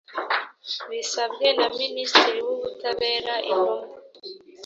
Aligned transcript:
bisabwe 0.89 1.47
na 1.57 1.67
minisitiri 1.79 2.39
w 2.47 2.49
ubutabera 2.55 3.35
intumwa 3.51 3.97